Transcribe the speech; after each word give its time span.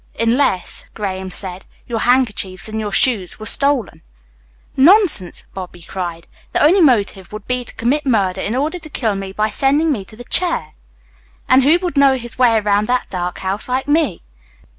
"Unless," 0.19 0.87
Graham 0.95 1.29
said, 1.29 1.67
"your 1.85 1.99
handkerchief 1.99 2.67
and 2.67 2.79
your 2.79 2.91
shoes 2.91 3.37
were 3.37 3.45
stolen." 3.45 4.01
"Nonsense!" 4.75 5.43
Bobby 5.53 5.83
cried. 5.83 6.25
"The 6.53 6.63
only 6.63 6.81
motive 6.81 7.31
would 7.31 7.45
be 7.45 7.63
to 7.63 7.75
commit 7.75 8.07
a 8.07 8.09
murder 8.09 8.41
in 8.41 8.55
order 8.55 8.79
to 8.79 8.89
kill 8.89 9.13
me 9.13 9.31
by 9.31 9.51
sending 9.51 9.91
me 9.91 10.03
to 10.05 10.15
the 10.15 10.23
chair. 10.23 10.73
And 11.47 11.61
who 11.61 11.77
would 11.83 11.97
know 11.97 12.15
his 12.17 12.35
way 12.39 12.57
around 12.57 12.87
that 12.87 13.11
dark 13.11 13.37
house 13.41 13.69
like 13.69 13.87
me? 13.87 14.23